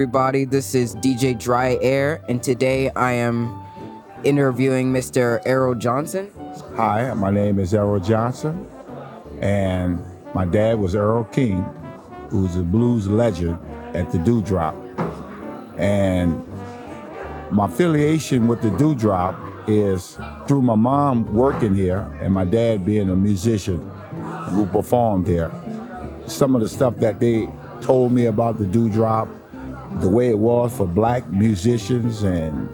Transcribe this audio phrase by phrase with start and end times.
[0.00, 0.46] Everybody.
[0.46, 3.54] This is DJ Dry Air, and today I am
[4.24, 5.42] interviewing Mr.
[5.44, 6.30] Errol Johnson.
[6.74, 8.66] Hi, my name is Errol Johnson,
[9.42, 10.02] and
[10.34, 11.62] my dad was Earl King,
[12.30, 13.58] who's a blues legend
[13.94, 14.74] at the Dewdrop.
[15.76, 16.42] And
[17.50, 19.38] my affiliation with the Dewdrop
[19.68, 20.16] is
[20.48, 23.86] through my mom working here and my dad being a musician
[24.48, 25.52] who performed here.
[26.26, 27.50] Some of the stuff that they
[27.82, 29.28] told me about the Dewdrop,
[29.98, 32.68] the way it was for black musicians, and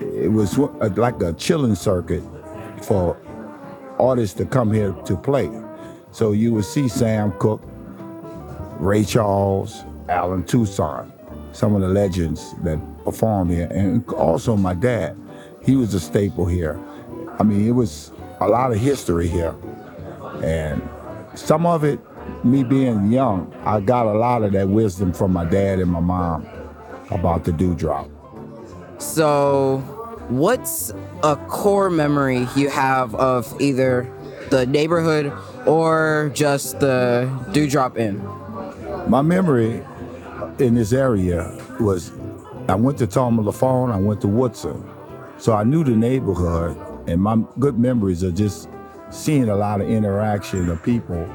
[0.00, 2.22] it was uh, like a chitlin circuit
[2.82, 3.16] for
[3.98, 5.50] artists to come here to play.
[6.12, 7.62] So you would see Sam Cooke,
[8.78, 11.10] Ray Charles, Allen Toussaint,
[11.52, 15.16] some of the legends that performed here, and also my dad.
[15.64, 16.78] He was a staple here.
[17.38, 19.54] I mean, it was a lot of history here.
[20.42, 20.80] And
[21.34, 22.00] some of it,
[22.44, 26.00] me being young, I got a lot of that wisdom from my dad and my
[26.00, 26.46] mom
[27.10, 28.08] about the dewdrop.
[28.98, 29.78] So,
[30.28, 34.10] what's a core memory you have of either
[34.50, 35.32] the neighborhood
[35.66, 38.18] or just the Dewdrop Inn?
[39.08, 39.82] My memory
[40.58, 42.12] in this area was
[42.68, 44.84] I went to Thomy Lafon, I went to Woodson.
[45.38, 46.76] So I knew the neighborhood,
[47.08, 48.68] and my good memories are just
[49.10, 51.28] seeing a lot of interaction of people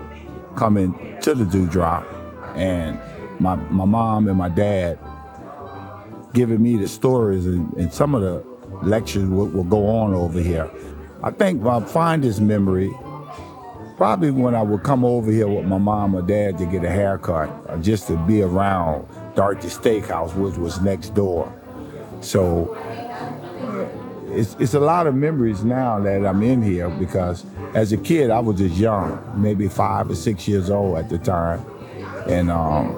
[0.56, 2.06] coming to the Dew Drop,
[2.56, 3.00] and
[3.40, 5.00] my, my mom and my dad
[6.34, 8.44] giving me the stories and, and some of the
[8.82, 10.70] lectures will, will go on over here.
[11.22, 12.92] I think my fondest memory
[13.98, 16.90] probably when I would come over here with my mom or dad to get a
[16.90, 21.52] haircut or just to be around Dorothy Steakhouse, which was next door.
[22.22, 22.76] So
[24.36, 28.32] it's, it's a lot of memories now that I'm in here because as a kid,
[28.32, 31.66] I was just young, maybe five or six years old at the time.
[32.28, 32.98] And um,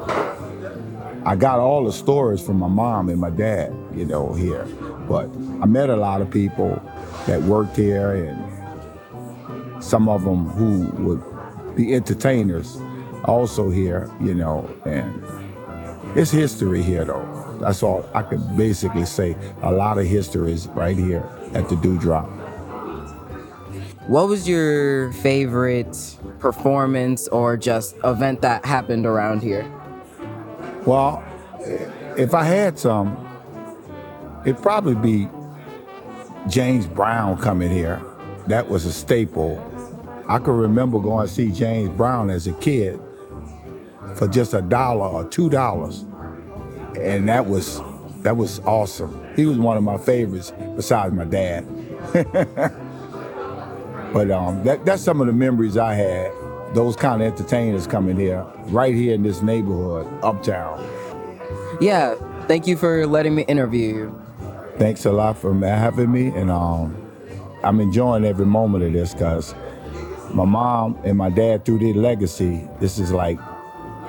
[1.25, 4.65] I got all the stories from my mom and my dad, you know, here.
[5.09, 5.25] But
[5.61, 6.81] I met a lot of people
[7.27, 12.77] that worked here and some of them who would be entertainers
[13.25, 15.23] also here, you know, and
[16.15, 17.57] it's history here though.
[17.61, 19.35] That's all I could basically say.
[19.61, 22.29] A lot of history is right here at the Dewdrop.
[24.07, 29.65] What was your favorite performance or just event that happened around here?
[30.85, 31.23] Well,
[32.15, 33.17] if I had some,
[34.45, 35.27] it'd probably be
[36.47, 37.99] James Brown coming here.
[38.47, 39.59] That was a staple.
[40.27, 42.99] I can remember going to see James Brown as a kid
[44.15, 46.05] for just a dollar or two dollars
[46.97, 47.81] and that was
[48.21, 49.23] that was awesome.
[49.35, 51.63] He was one of my favorites besides my dad.
[54.11, 56.31] but um, that, that's some of the memories I had.
[56.73, 60.83] Those kind of entertainers coming here, right here in this neighborhood, uptown.
[61.79, 62.15] Yeah,
[62.47, 64.21] thank you for letting me interview you.
[64.77, 66.97] Thanks a lot for having me, and um,
[67.63, 69.53] I'm enjoying every moment of this because
[70.33, 73.37] my mom and my dad, through their legacy, this is like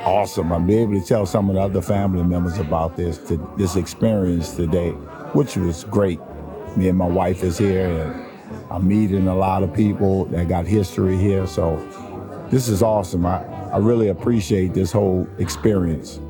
[0.04, 0.52] awesome.
[0.52, 3.76] I'll be able to tell some of the other family members about this to, this
[3.76, 4.90] experience today,
[5.32, 6.20] which was great.
[6.76, 8.26] Me and my wife is here, and
[8.70, 11.46] I'm meeting a lot of people that got history here.
[11.46, 11.76] So
[12.50, 13.26] this is awesome.
[13.26, 16.20] I, I really appreciate this whole experience.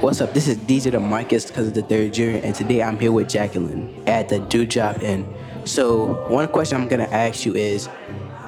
[0.00, 0.34] What's up?
[0.34, 4.02] This is DJ DeMarcus because of the third year, and today I'm here with Jacqueline
[4.06, 5.26] at the Dewdrop Inn.
[5.64, 7.88] So one question I'm gonna ask you is,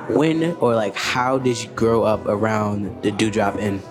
[0.08, 3.82] when or like how did you grow up around the Dewdrop Inn?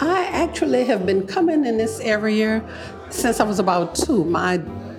[0.00, 2.62] I actually have been coming in this area
[3.10, 4.24] since I was about two.
[4.24, 4.58] My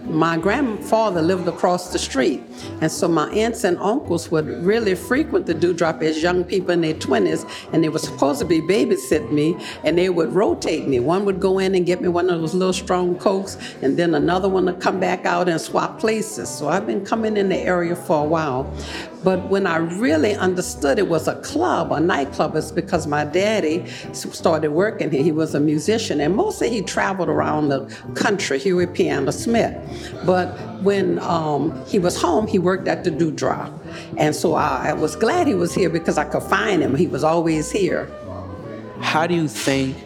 [0.09, 2.41] my grandfather lived across the street,
[2.81, 6.81] and so my aunts and uncles would really frequent the Dewdrop as young people in
[6.81, 10.99] their 20s, and they were supposed to be babysitting me, and they would rotate me.
[10.99, 14.15] One would go in and get me one of those little strong cokes, and then
[14.15, 16.49] another one would come back out and swap places.
[16.49, 18.73] So I've been coming in the area for a while.
[19.23, 23.85] But when I really understood it was a club, a nightclub, it's because my daddy
[24.13, 25.23] started working here.
[25.23, 27.85] He was a musician, and mostly he traveled around the
[28.15, 29.75] country, Huey Piano Smith.
[30.25, 33.73] But when um, he was home, he worked at the Dewdrop.
[34.17, 36.95] And so I, was glad he was here because I could find him.
[36.95, 38.09] He was always here.
[39.01, 39.97] How do you think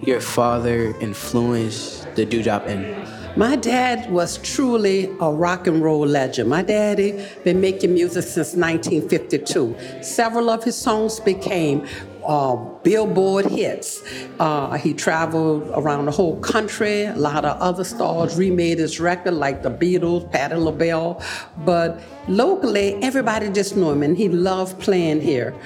[0.00, 3.13] your father influenced the Dewdrop Inn?
[3.36, 6.48] My dad was truly a rock and roll legend.
[6.48, 9.76] My daddy been making music since 1952.
[10.02, 11.84] Several of his songs became
[12.24, 12.54] uh,
[12.84, 14.04] Billboard hits.
[14.38, 17.06] Uh, he traveled around the whole country.
[17.06, 21.20] A lot of other stars remade his record, like the Beatles, Patti LaBelle.
[21.64, 25.56] But locally, everybody just knew him, and he loved playing here.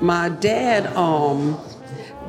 [0.00, 1.58] My dad um,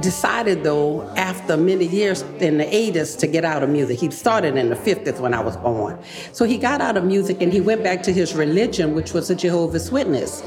[0.02, 4.00] decided though after many years in the 80s to get out of music.
[4.00, 6.00] He started in the 50s when i was born.
[6.32, 9.30] So he got out of music and he went back to his religion which was
[9.30, 10.44] a jehovah's witness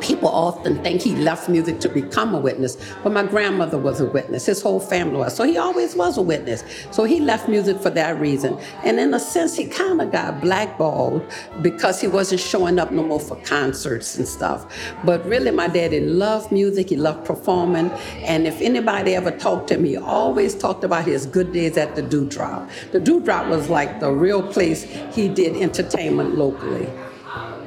[0.00, 4.06] People often think he left music to become a witness, but my grandmother was a
[4.06, 4.46] witness.
[4.46, 5.34] His whole family was.
[5.34, 6.64] So he always was a witness.
[6.90, 8.58] So he left music for that reason.
[8.84, 11.22] And in a sense, he kind of got blackballed
[11.62, 14.66] because he wasn't showing up no more for concerts and stuff.
[15.04, 16.88] But really, my daddy loved music.
[16.90, 17.90] He loved performing.
[18.24, 21.96] And if anybody ever talked to him, he always talked about his good days at
[21.96, 22.68] the Dewdrop.
[22.92, 24.84] The Dewdrop was like the real place
[25.14, 26.88] he did entertainment locally.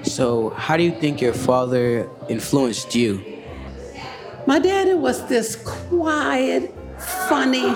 [0.03, 3.23] So, how do you think your father influenced you?
[4.47, 6.73] My daddy was this quiet,
[7.29, 7.75] funny.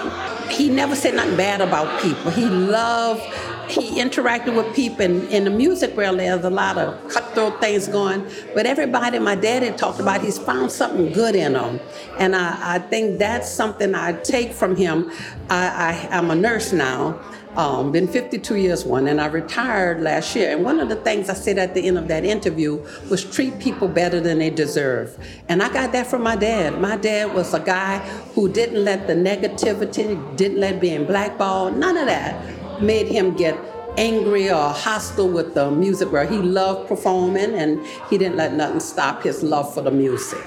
[0.50, 2.32] He never said nothing bad about people.
[2.32, 3.22] He loved,
[3.70, 5.02] he interacted with people.
[5.06, 8.28] And in the music world, there's a lot of cutthroat things going.
[8.56, 11.80] But everybody my daddy talked about, he's found something good in them.
[12.18, 15.12] And I, I think that's something I take from him.
[15.50, 17.20] I, I, I'm a nurse now.
[17.58, 20.52] Um, been 52 years one, and I retired last year.
[20.52, 23.60] And one of the things I said at the end of that interview was treat
[23.60, 25.18] people better than they deserve.
[25.48, 26.82] And I got that from my dad.
[26.82, 28.00] My dad was a guy
[28.34, 33.58] who didn't let the negativity, didn't let being blackballed, none of that made him get
[33.98, 38.82] angry or hostile with the music where he loved performing and he didn't let nothing
[38.82, 40.44] stop his love for the music.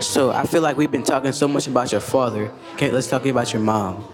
[0.00, 2.50] So I feel like we've been talking so much about your father.
[2.74, 4.08] Okay, let's talk about your mom.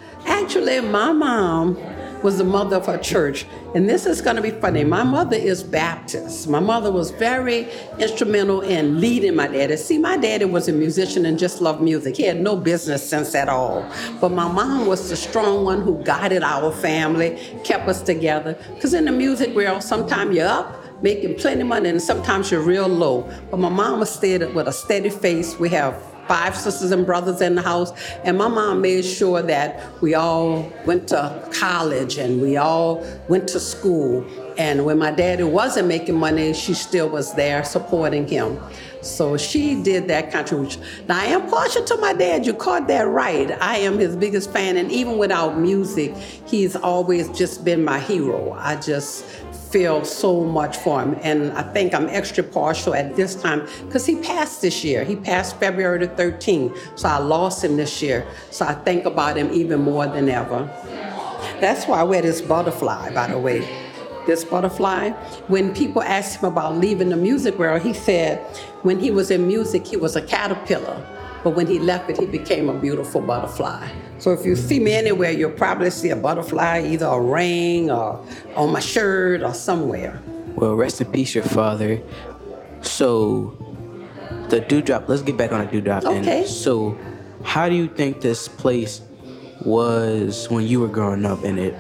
[0.55, 1.77] Actually, my mom
[2.23, 3.45] was the mother of her church.
[3.75, 4.85] And this is going to be funny.
[4.85, 6.47] My mother is Baptist.
[6.47, 7.69] My mother was very
[7.99, 9.77] instrumental in leading my daddy.
[9.77, 12.17] See, my daddy was a musician and just loved music.
[12.17, 13.85] He had no business sense at all.
[14.21, 18.57] But my mom was the strong one who guided our family, kept us together.
[18.77, 22.63] Because in the music world, sometimes you're up, making plenty of money, and sometimes you're
[22.63, 23.29] real low.
[23.51, 25.59] But my mama stayed with a steady face.
[25.59, 27.93] We have five sisters and brothers in the house.
[28.25, 33.49] And my mom made sure that we all went to college and we all went
[33.49, 34.27] to school.
[34.57, 38.61] And when my daddy wasn't making money, she still was there supporting him.
[39.01, 40.83] So she did that contribution.
[41.09, 42.47] Now I am partial to my dad.
[42.47, 43.51] You caught that right.
[43.61, 46.17] I am his biggest fan, and even without music,
[46.47, 48.53] he's always just been my hero.
[48.53, 49.27] I just
[49.75, 51.19] feel so much for him.
[51.23, 55.03] And I think I'm extra partial at this time because he passed this year.
[55.03, 56.79] He passed February the 13th.
[56.97, 58.25] So I lost him this year.
[58.53, 60.71] So I think about him even more than ever.
[61.61, 63.69] That's why I wear this butterfly, by the way.
[64.29, 65.11] This butterfly.
[65.49, 68.39] When people asked him about leaving the music world, he said
[68.83, 71.05] when he was in music, he was a caterpillar.
[71.43, 73.89] But when he left it, he became a beautiful butterfly.
[74.25, 78.27] So if you see me anywhere, you'll probably see a butterfly, either a ring or
[78.57, 80.19] on my shirt or somewhere.
[80.55, 82.01] Well, rest in peace, your father.
[82.81, 83.55] So,
[84.49, 85.11] the dewdrop.
[85.11, 86.07] Let's get back on the dewdrop.
[86.07, 86.39] Okay.
[86.39, 86.97] And so,
[87.43, 89.03] how do you think this place
[89.61, 91.75] was when you were growing up in it?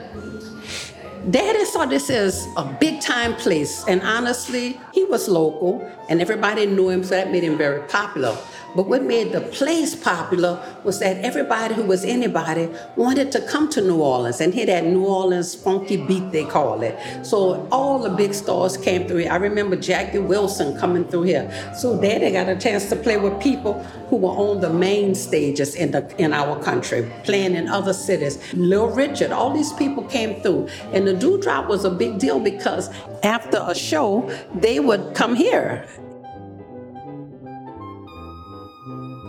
[1.30, 5.80] Daddy saw this as a big time place, and honestly, he was local
[6.10, 8.36] and everybody knew him, so that made him very popular.
[8.74, 13.68] But what made the place popular was that everybody who was anybody wanted to come
[13.70, 16.98] to New Orleans and hear that New Orleans funky beat, they call it.
[17.24, 19.32] So all the big stars came through here.
[19.32, 21.50] I remember Jackie Wilson coming through here.
[21.76, 25.74] So Daddy got a chance to play with people who were on the main stages
[25.74, 28.38] in, the, in our country, playing in other cities.
[28.54, 30.68] Little Richard, all these people came through.
[30.92, 32.90] And the Dewdrop was a big deal because
[33.22, 35.86] after a show, they would come here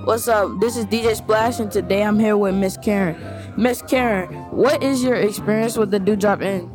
[0.06, 0.60] What's up?
[0.60, 3.18] This is DJ Splash, and today I'm here with Miss Karen.
[3.58, 6.70] Miss Karen, what is your experience with the Dewdrop Inn?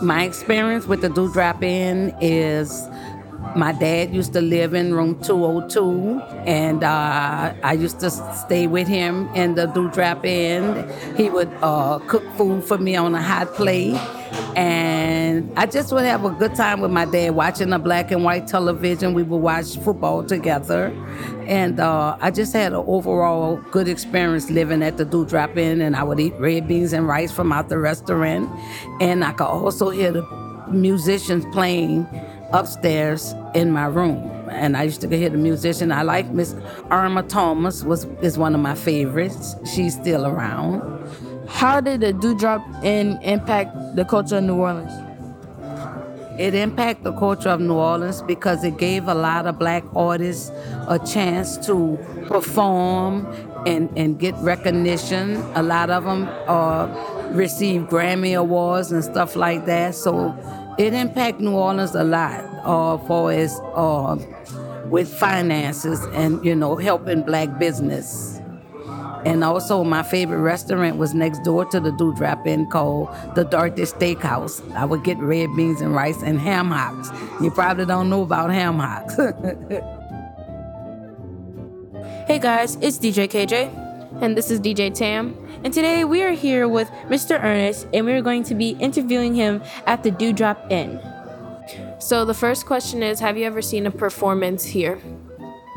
[0.00, 2.86] My experience with the Dewdrop Inn is
[3.56, 8.86] my dad used to live in room 202, and uh, I used to stay with
[8.86, 10.88] him in the Dewdrop Inn.
[11.16, 13.96] He would uh, cook food for me on a hot plate,
[14.56, 15.01] and
[15.56, 18.46] I just would have a good time with my dad watching the black and white
[18.46, 19.14] television.
[19.14, 20.86] We would watch football together,
[21.46, 25.94] and uh, I just had an overall good experience living at the Dewdrop Inn, and
[25.96, 28.50] I would eat red beans and rice from out the restaurant,
[29.00, 30.22] and I could also hear the
[30.70, 32.06] musicians playing
[32.52, 34.30] upstairs in my room.
[34.50, 35.90] And I used to hear the musician.
[35.92, 36.54] I like Miss
[36.90, 39.56] Irma Thomas was is one of my favorites.
[39.74, 40.82] She's still around.
[41.48, 45.11] How did the Dewdrop Inn impact the culture of New Orleans?
[46.38, 50.50] It impacted the culture of New Orleans because it gave a lot of black artists
[50.88, 53.26] a chance to perform
[53.66, 55.36] and, and get recognition.
[55.54, 56.86] A lot of them uh,
[57.32, 59.94] received Grammy Awards and stuff like that.
[59.94, 60.36] So
[60.78, 64.16] it impacted New Orleans a lot uh, for as uh,
[64.86, 68.41] with finances and you know helping black business.
[69.24, 73.82] And also, my favorite restaurant was next door to the Dewdrop Inn called the Dorothy
[73.82, 74.60] Steakhouse.
[74.74, 77.10] I would get red beans and rice and ham hocks.
[77.40, 79.16] You probably don't know about ham hocks.
[82.24, 84.22] Hey guys, it's DJ KJ.
[84.22, 85.36] And this is DJ Tam.
[85.64, 87.36] And today we are here with Mr.
[87.42, 91.00] Ernest and we're going to be interviewing him at the Dewdrop Inn.
[91.98, 95.00] So the first question is Have you ever seen a performance here?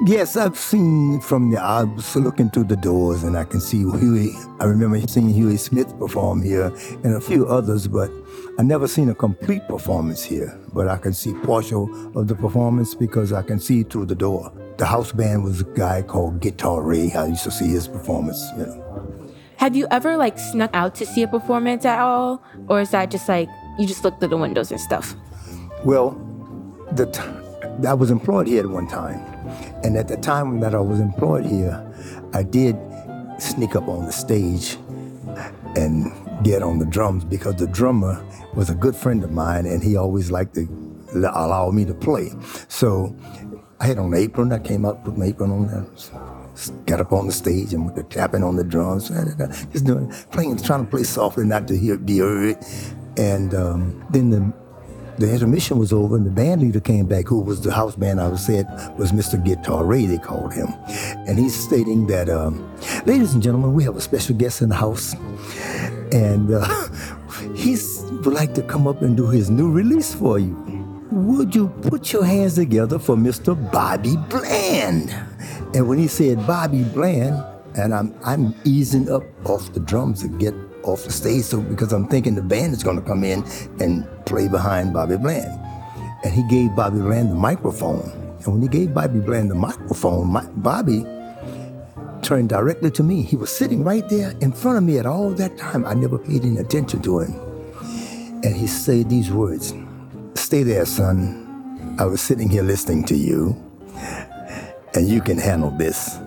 [0.03, 1.61] Yes, I've seen from the.
[1.61, 4.31] I was looking through the doors and I can see Huey.
[4.59, 6.65] I remember seeing Huey Smith perform here
[7.05, 8.11] and a few others, but
[8.59, 10.59] I never seen a complete performance here.
[10.73, 14.51] But I can see partial of the performance because I can see through the door.
[14.77, 17.13] The house band was a guy called Guitar Ray.
[17.13, 19.31] I used to see his performance, you know.
[19.57, 22.43] Have you ever like snuck out to see a performance at all?
[22.67, 23.47] Or is that just like
[23.79, 25.15] you just look through the windows and stuff?
[25.85, 26.11] Well,
[26.91, 29.21] the t- I was employed here at one time,
[29.83, 31.81] and at the time that I was employed here,
[32.33, 32.77] I did
[33.39, 34.77] sneak up on the stage
[35.75, 36.11] and
[36.43, 38.23] get on the drums because the drummer
[38.55, 40.67] was a good friend of mine, and he always liked to
[41.13, 42.31] allow me to play.
[42.67, 43.15] So
[43.79, 44.51] I had on an apron.
[44.53, 45.87] I came up put my apron on,
[46.53, 49.09] s- got up on the stage and with the tapping on the drums,
[49.71, 52.57] just doing, playing, trying to play softly, not to hear be heard.
[53.17, 54.53] And um, then the
[55.17, 58.19] the intermission was over and the band leader came back, who was the house band
[58.19, 58.65] I was said
[58.97, 59.43] was Mr.
[59.43, 60.67] Guitar Ray, they called him.
[61.27, 62.69] And he's stating that, um,
[63.05, 65.13] ladies and gentlemen, we have a special guest in the house.
[66.11, 66.65] And uh,
[67.55, 67.77] he
[68.11, 70.55] would like to come up and do his new release for you.
[71.11, 73.55] Would you put your hands together for Mr.
[73.71, 75.15] Bobby Bland?
[75.73, 77.43] And when he said Bobby Bland,
[77.77, 80.53] and I'm I'm easing up off the drums to get
[80.85, 83.43] off the stage, so because I'm thinking the band is going to come in
[83.79, 85.59] and play behind Bobby Bland,
[86.23, 88.09] and he gave Bobby Bland the microphone.
[88.45, 91.05] And when he gave Bobby Bland the microphone, my, Bobby
[92.21, 93.23] turned directly to me.
[93.23, 95.85] He was sitting right there in front of me at all that time.
[95.85, 97.33] I never paid any attention to him,
[98.43, 99.73] and he said these words:
[100.35, 101.41] "Stay there, son.
[101.99, 103.55] I was sitting here listening to you,
[104.93, 106.17] and you can handle this."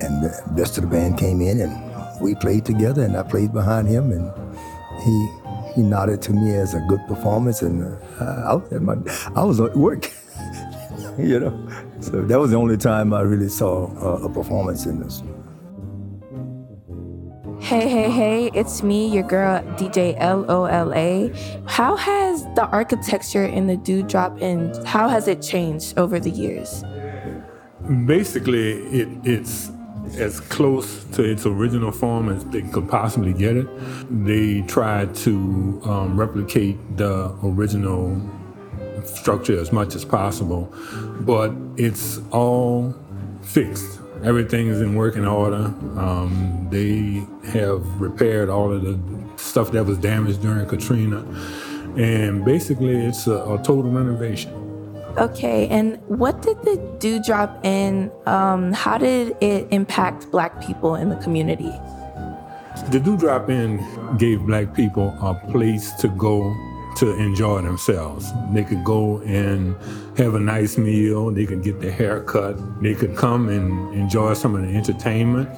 [0.00, 1.85] And the rest of the band came in and
[2.20, 4.32] we played together and I played behind him and
[5.02, 5.46] he
[5.76, 7.84] he nodded to me as a good performance and
[8.18, 8.96] uh, I, was at my,
[9.34, 10.10] I was at work,
[11.18, 11.68] you know.
[12.00, 15.22] So that was the only time I really saw uh, a performance in this.
[17.60, 21.30] Hey, hey, hey, it's me, your girl, DJ LOLA.
[21.66, 26.84] How has the architecture in the Dewdrop Inn, how has it changed over the years?
[28.06, 29.72] Basically, it, it's
[30.14, 33.66] as close to its original form as they could possibly get it.
[34.24, 38.20] They tried to um, replicate the original
[39.04, 40.72] structure as much as possible,
[41.20, 42.94] but it's all
[43.42, 44.00] fixed.
[44.24, 45.66] Everything is in working order.
[45.96, 48.98] Um, they have repaired all of the
[49.36, 51.18] stuff that was damaged during Katrina,
[51.96, 54.65] and basically, it's a, a total renovation.
[55.18, 61.08] Okay, and what did the Dewdrop Inn, um, how did it impact black people in
[61.08, 61.72] the community?
[62.90, 63.82] The Dewdrop Inn
[64.18, 66.54] gave black people a place to go
[66.96, 68.30] to enjoy themselves.
[68.52, 69.74] They could go and
[70.18, 74.34] have a nice meal, they could get their hair cut, they could come and enjoy
[74.34, 75.48] some of the entertainment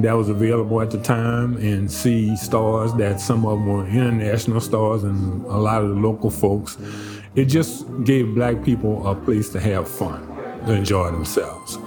[0.00, 4.60] that was available at the time and see stars that some of them were international
[4.60, 6.76] stars and a lot of the local folks
[7.34, 10.26] it just gave black people a place to have fun,
[10.66, 11.78] to enjoy themselves.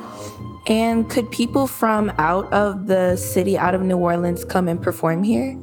[0.67, 5.23] And could people from out of the city, out of New Orleans, come and perform
[5.23, 5.57] here?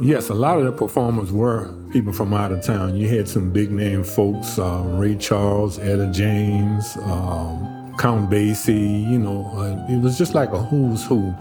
[0.00, 2.96] Yes, a lot of the performers were people from out of town.
[2.96, 9.18] You had some big name folks, uh, Ray Charles, Etta James, um, Count Basie, you
[9.18, 11.34] know, uh, it was just like a who's who.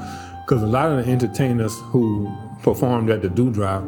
[0.44, 3.84] Because a lot of the entertainers who performed at the Dewdrop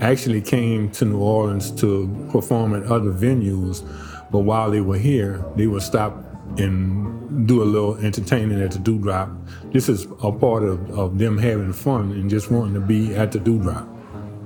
[0.00, 3.82] actually came to New Orleans to perform at other venues,
[4.30, 6.24] but while they were here, they would stop
[6.58, 9.30] and do a little entertaining at the Dewdrop.
[9.72, 13.32] This is a part of, of them having fun and just wanting to be at
[13.32, 13.88] the Dewdrop.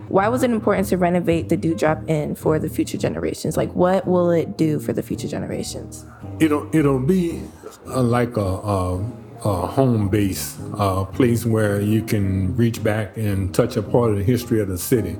[0.08, 3.58] Why was it important to renovate the Dewdrop Inn for the future generations?
[3.58, 6.06] Like, what will it do for the future generations?
[6.40, 7.42] It'll it'll be
[7.86, 9.04] uh, like a, a
[9.44, 14.16] a home base, a place where you can reach back and touch a part of
[14.16, 15.16] the history of the city.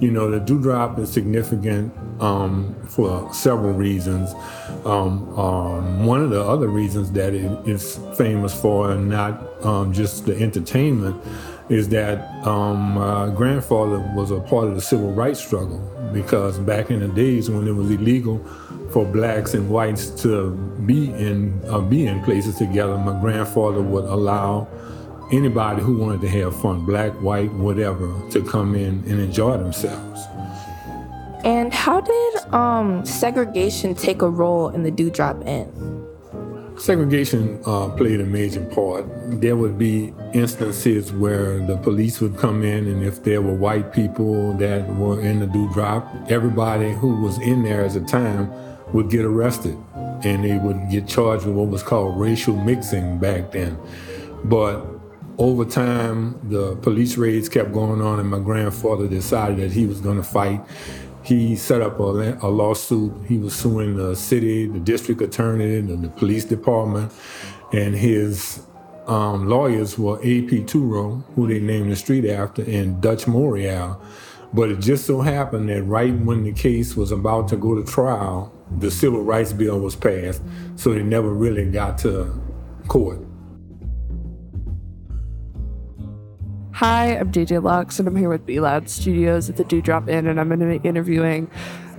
[0.00, 4.32] You know, the Dewdrop is significant um, for several reasons.
[4.84, 9.92] Um, um, one of the other reasons that it is famous for, and not um,
[9.92, 11.20] just the entertainment,
[11.68, 15.78] is that um, my grandfather was a part of the civil rights struggle
[16.12, 18.38] because back in the days when it was illegal
[18.92, 20.50] for blacks and whites to
[20.86, 22.96] be in uh, be in places together.
[22.96, 24.68] My grandfather would allow
[25.32, 30.20] anybody who wanted to have fun, black, white, whatever, to come in and enjoy themselves.
[31.44, 36.05] And how did um, segregation take a role in the Dewdrop Inn?
[36.86, 39.04] Segregation uh, played a major part.
[39.40, 43.92] There would be instances where the police would come in, and if there were white
[43.92, 48.52] people that were in the Dew Drop, everybody who was in there at the time
[48.92, 49.76] would get arrested,
[50.22, 53.76] and they would get charged with what was called racial mixing back then.
[54.44, 54.86] But
[55.38, 60.00] over time, the police raids kept going on, and my grandfather decided that he was
[60.00, 60.60] going to fight
[61.26, 63.12] he set up a, a, lawsuit.
[63.26, 67.12] He was suing the city, the district attorney, and the police department.
[67.72, 68.62] And his
[69.06, 70.64] um, lawyers were A.P.
[70.64, 74.00] Tureaud, who they named the street after, and Dutch Morial.
[74.52, 77.84] But it just so happened that right when the case was about to go to
[77.84, 80.42] trial, the Civil Rights Bill was passed,
[80.76, 82.32] so they never really got to
[82.88, 83.25] court.
[86.76, 90.26] Hi, I'm DJ Lux, and I'm here with Be Loud Studios at the Dewdrop Inn,
[90.26, 91.46] and I'm going to be interviewing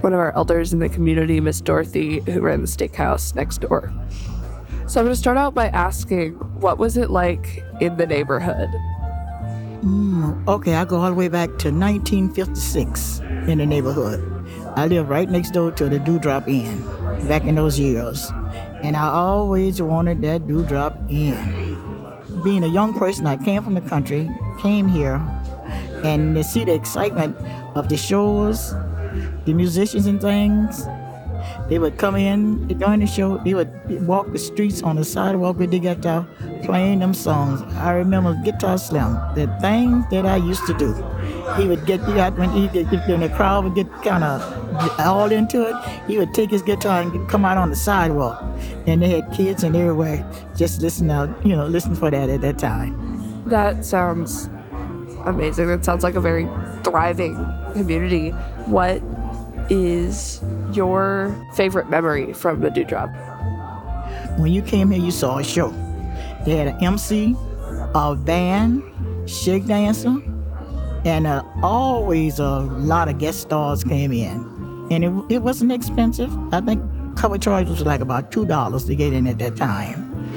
[0.01, 3.91] one of our elders in the community, Miss Dorothy, who ran the steakhouse next door.
[4.85, 8.69] So I'm going to start out by asking, what was it like in the neighborhood?
[9.81, 14.21] Mm, okay, I go all the way back to 1956 in the neighborhood.
[14.75, 16.83] I live right next door to the Dewdrop Inn
[17.27, 18.29] back in those years,
[18.83, 21.66] and I always wanted that Dewdrop Inn
[22.47, 25.19] being a young person, I came from the country, came here,
[26.05, 27.35] and to see the excitement
[27.75, 28.73] of the shows,
[29.43, 30.87] the musicians and things.
[31.67, 33.37] They would come in during the show.
[33.43, 33.69] They would
[34.07, 36.25] walk the streets on the sidewalk with the guitar,
[36.63, 37.61] playing them songs.
[37.75, 40.93] I remember Guitar Slim, the things that I used to do.
[41.57, 41.99] He would get,
[42.37, 44.39] when, he, get, when the crowd would get kind of
[44.99, 45.75] all into it,
[46.07, 48.41] he would take his guitar and come out on the sidewalk.
[48.85, 52.41] And they had kids and everywhere just listening out, you know, listen for that at
[52.41, 53.43] that time.
[53.45, 54.49] That sounds
[55.25, 55.67] amazing.
[55.67, 56.47] That sounds like a very
[56.83, 57.35] thriving
[57.73, 58.29] community.
[58.65, 59.01] What
[59.69, 60.41] is
[60.73, 63.09] your favorite memory from the Dewdrop?
[64.37, 65.71] When you came here, you saw a show.
[66.45, 67.35] They had an MC,
[67.93, 68.83] a band,
[69.29, 70.15] shake dancer,
[71.05, 74.56] and uh, always a lot of guest stars came in.
[74.89, 76.31] And it, it wasn't expensive.
[76.53, 76.81] I think
[77.17, 80.29] cover charge was like about two dollars to get in at that time,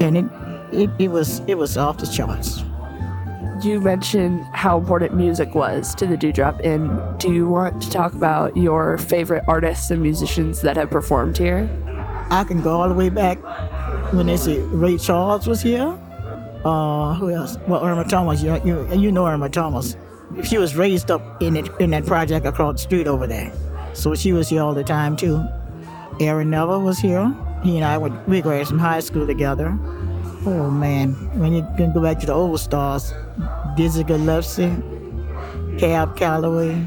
[0.00, 0.24] and it,
[0.72, 2.62] it it was it was off the charts
[3.62, 7.00] you mentioned how important music was to the Dewdrop Inn.
[7.18, 11.68] Do you want to talk about your favorite artists and musicians that have performed here?
[12.30, 13.38] I can go all the way back
[14.12, 15.98] when they say Ray Charles was here.
[16.64, 17.56] Uh, who else?
[17.66, 18.42] Well, Irma Thomas.
[18.42, 19.96] You, you, you know Irma Thomas.
[20.42, 23.52] She was raised up in it, in that project across the street over there,
[23.96, 25.42] so she was here all the time too.
[26.20, 27.34] Aaron Neville was here.
[27.62, 29.76] He and I went we graduated from high school together.
[30.44, 33.12] Oh man, when you can go back to the old stars,
[33.76, 34.72] Dizzy Gillespie,
[35.78, 36.84] Cab Calloway,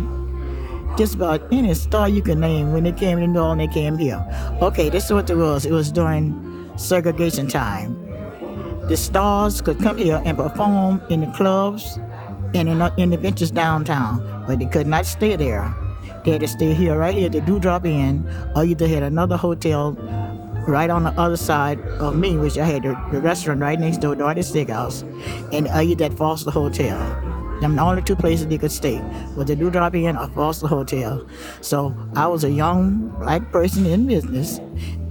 [0.97, 2.71] just about any star you can name.
[2.71, 4.23] When they came to New Orleans, they came here.
[4.61, 5.65] Okay, this is what it was.
[5.65, 7.97] It was during segregation time.
[8.87, 11.99] The stars could come here and perform in the clubs
[12.55, 15.75] and in, in the benches downtown, but they could not stay there.
[16.23, 19.93] They had to stay here, right here, to Dewdrop Inn, or either had another hotel
[20.67, 23.97] right on the other side of me, which I had the, the restaurant right next
[23.97, 25.03] door, the steakhouse,
[25.53, 27.28] and uh, I eat at Foster Hotel.
[27.61, 29.01] Them the only two places they could stay
[29.35, 31.27] was the Dewdrop Inn or Foster Hotel.
[31.61, 34.59] So I was a young black person in business,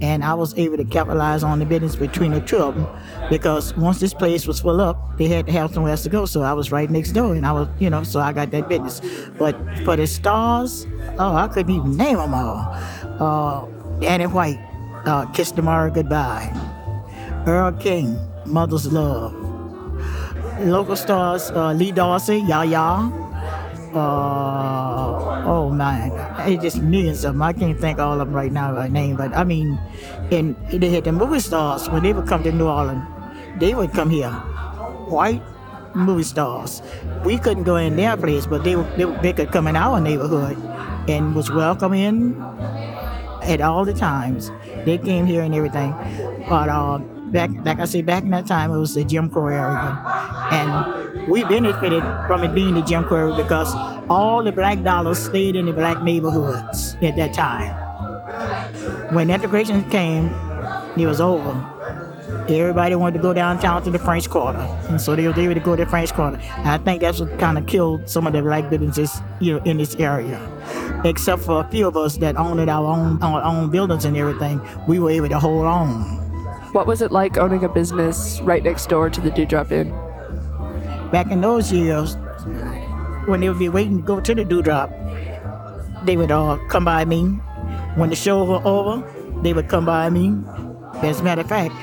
[0.01, 2.87] and I was able to capitalize on the business between the two of them
[3.29, 6.25] because once this place was full up, they had to have somewhere else to go.
[6.25, 8.67] So I was right next door, and I was, you know, so I got that
[8.67, 9.01] business.
[9.37, 10.87] But for the stars,
[11.19, 12.75] oh, I couldn't even name them all.
[13.19, 13.65] Uh,
[13.99, 14.59] Danny White,
[15.05, 16.51] uh, Kiss Tomorrow Goodbye,
[17.45, 19.33] Earl King, Mother's Love,
[20.59, 23.09] local stars, uh, Lee Dorsey, Ya-Ya,
[23.93, 26.11] uh, oh man,
[26.47, 27.41] it's just millions of them.
[27.41, 29.79] I can't think all of them right now by name, but I mean,
[30.31, 33.03] and they had the movie stars when they would come to New Orleans,
[33.59, 34.31] they would come here,
[35.09, 35.41] white
[35.95, 36.81] movie stars.
[37.25, 40.57] We couldn't go in their place, but they, they, they could come in our neighborhood
[41.09, 42.39] and was welcome in
[43.41, 44.51] at all the times.
[44.85, 45.93] They came here and everything.
[46.47, 46.99] But uh,
[47.31, 50.03] back, like I said, back in that time, it was the Jim Crow area.
[50.51, 53.73] And we benefited from it being the Jim Crow because
[54.09, 57.73] all the black dollars stayed in the black neighborhoods at that time.
[59.13, 60.27] When integration came,
[60.97, 61.75] it was over.
[62.47, 65.59] Everybody wanted to go downtown to the French Quarter, and so they were able to
[65.59, 66.39] go to the French Quarter.
[66.57, 69.77] I think that's what kind of killed some of the black businesses, you know, in
[69.77, 70.39] this area
[71.05, 74.61] except for a few of us that owned our own our own buildings and everything,
[74.87, 76.28] we were able to hold on.
[76.71, 79.93] What was it like owning a business right next door to the Dewdrop Inn?
[81.11, 82.15] back in those years,
[83.25, 84.91] when they would be waiting to go to the dewdrop,
[86.03, 87.25] they would all come by me.
[87.95, 89.03] When the show was over,
[89.41, 90.35] they would come by me.
[91.01, 91.73] As a matter of fact,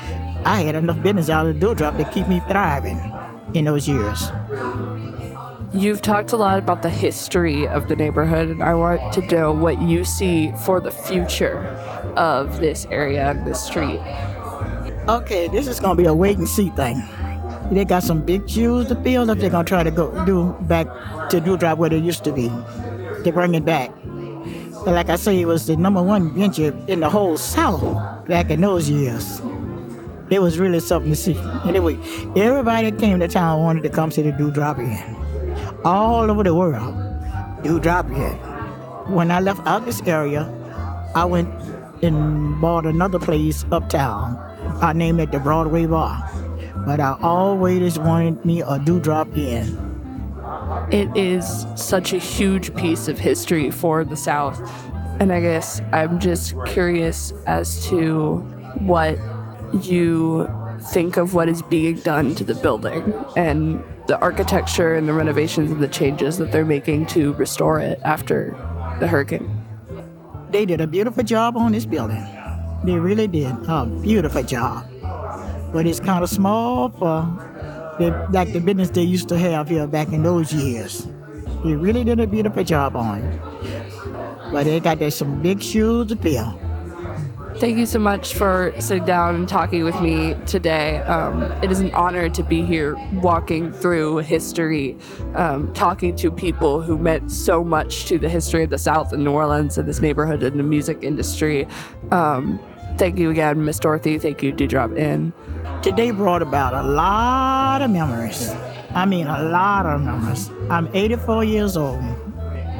[0.47, 3.01] I had enough business out of the dewdrop to keep me thriving
[3.55, 4.31] in those years.
[5.73, 9.53] You've talked a lot about the history of the neighborhood, and I want to know
[9.53, 11.59] what you see for the future
[12.17, 14.01] of this area and this street.
[15.09, 17.01] Okay, this is gonna be a wait and see thing.
[17.71, 20.89] They got some big shoes to fill if they're gonna try to go do back
[21.31, 22.49] to Dewdrop where they used to be.
[23.23, 23.93] To bring it back.
[24.85, 28.51] But like I say, it was the number one venture in the whole South back
[28.51, 29.41] in those years.
[30.29, 31.39] It was really something to see.
[31.65, 31.97] Anyway,
[32.35, 35.17] everybody that came to town wanted to come see the Dewdrop Inn.
[35.85, 36.95] All over the world,
[37.63, 38.33] Dewdrop Inn.
[39.15, 40.53] When I left out this area,
[41.15, 41.49] I went
[42.03, 44.43] and bought another place uptown.
[44.83, 46.31] I named it the Broadway Bar.
[46.85, 49.87] But I always wanted me a Dewdrop in.
[50.91, 54.61] It is such a huge piece of history for the South.
[55.19, 58.37] And I guess I'm just curious as to
[58.79, 59.19] what
[59.83, 60.49] you
[60.91, 65.71] think of what is being done to the building and the architecture and the renovations
[65.71, 68.51] and the changes that they're making to restore it after
[69.01, 69.51] the hurricane.
[70.51, 72.25] They did a beautiful job on this building.
[72.87, 74.87] They really did a beautiful job.
[75.73, 77.27] But it's kind of small for
[77.99, 81.09] the, like the business they used to have here back in those years.
[81.65, 83.41] They really did a beautiful job on it.
[84.53, 86.61] But they got there some big shoes to fill.
[87.57, 90.99] Thank you so much for sitting down and talking with me today.
[90.99, 94.97] Um, it is an honor to be here walking through history,
[95.35, 99.25] um, talking to people who meant so much to the history of the South and
[99.25, 101.67] New Orleans and this neighborhood and the music industry.
[102.13, 102.61] Um,
[102.97, 104.19] thank you again, Miss Dorothy.
[104.19, 105.33] Thank you, Dewdrop Inn.
[105.83, 108.51] Today brought about a lot of memories.
[108.95, 110.51] I mean, a lot of memories.
[110.71, 112.03] I'm 84 years old,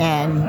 [0.01, 0.43] and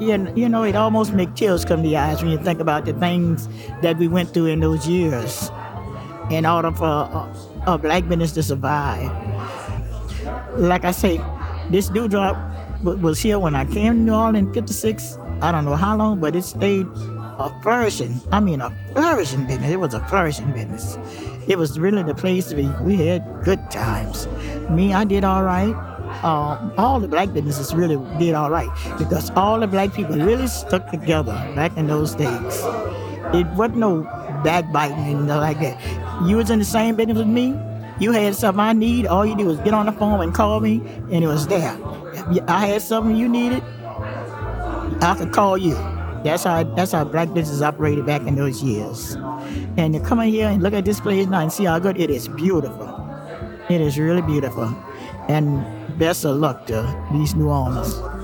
[0.00, 2.84] you, you know, it almost makes tears come to your eyes when you think about
[2.84, 3.48] the things
[3.82, 5.50] that we went through in those years
[6.30, 7.34] in order for a,
[7.66, 9.10] a black business to survive.
[10.56, 11.20] Like I say,
[11.70, 12.36] this dewdrop
[12.82, 15.18] was here when I came to New Orleans in 56.
[15.40, 16.86] I don't know how long, but it stayed
[17.42, 19.70] a flourishing, I mean a flourishing business.
[19.70, 20.98] It was a flourishing business.
[21.48, 22.68] It was really the place to be.
[22.82, 24.28] We had good times.
[24.70, 25.74] Me, I did all right
[26.22, 30.46] uh, all the black businesses really did all right because all the black people really
[30.46, 32.62] stuck together back in those days.
[33.34, 34.02] It wasn't no
[34.44, 35.80] backbiting and like that.
[36.26, 37.58] You was in the same business with me.
[37.98, 39.06] You had something I need.
[39.06, 41.76] All you did was get on the phone and call me, and it was there.
[42.30, 43.62] If I had something you needed,
[45.00, 45.74] I could call you.
[46.24, 49.16] That's how that's how black business operated back in those years.
[49.76, 51.98] And to come in here and look at this place now and see how good
[51.98, 52.88] it is beautiful.
[53.68, 54.74] It is really beautiful.
[55.28, 55.64] And
[55.98, 56.82] best of luck to
[57.12, 58.21] these New Orleans.